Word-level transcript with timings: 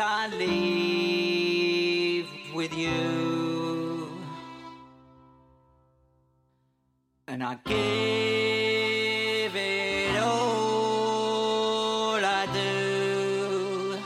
I 0.00 0.28
leave 0.28 2.28
with 2.54 2.72
you. 2.74 4.08
And 7.28 7.44
I 7.44 7.54
give 7.64 9.54
it 9.54 10.16
all 10.22 12.16
I 12.24 12.46
do. 12.52 13.98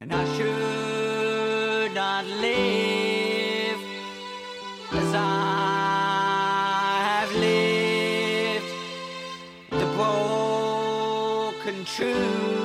And 0.00 0.12
I 0.12 0.24
should 0.36 1.92
not 1.94 2.24
live 2.24 3.80
as 4.92 5.14
I 5.14 7.00
have 7.10 7.32
lived 7.34 8.72
the 9.70 9.86
broken 9.94 11.84
truths. 11.84 12.57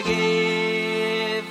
Forgive? 0.00 1.44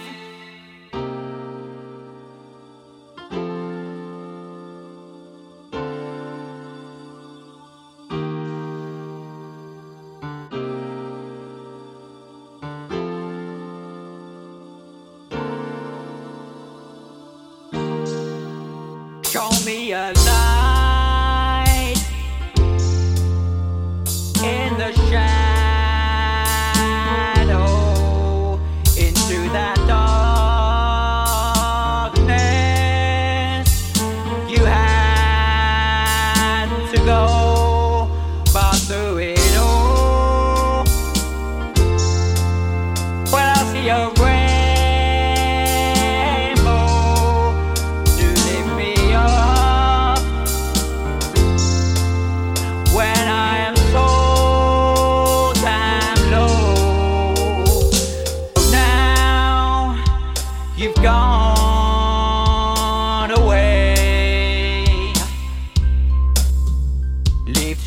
Show 19.23 19.49
me 19.65 19.91
a 19.91 20.13
light 20.13 20.46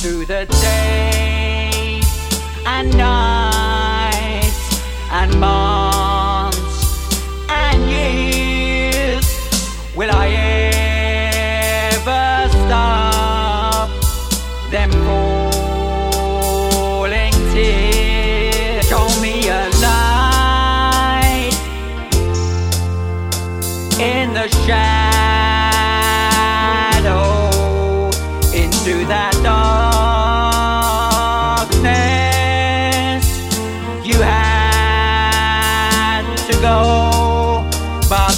through 0.04 0.26
the 0.26 0.46
day 0.60 2.02
and 2.66 2.92
nights 2.98 4.82
and 5.10 5.40
months 5.40 7.18
and 7.50 7.90
years. 7.90 9.26
Will 9.96 10.12
I 10.12 10.28
ever 11.94 12.50
stop 12.52 13.90
them 14.72 14.92
falling 16.02 17.32
tears? 17.54 18.86
Show 18.90 19.08
me 19.22 19.48
a 19.48 19.70
light 19.88 21.56
in 24.02 24.34
the 24.34 24.50
shadow 24.66 24.84
into 28.54 29.06
that 29.08 29.34
dark. 29.42 29.93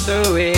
through 0.06 0.36
it. 0.36 0.55